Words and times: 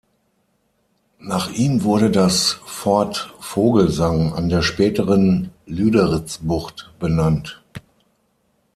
Nach 1.19 1.51
ihm 1.51 1.83
wurde 1.83 2.09
das 2.09 2.53
"Fort 2.65 3.35
Vogelsang" 3.39 4.33
an 4.33 4.49
der 4.49 4.63
späteren 4.63 5.51
Lüderitzbucht 5.67 6.89
benannt. 6.97 7.61